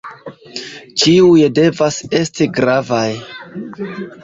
[1.01, 3.07] Ĉiuj devas esti gravaj.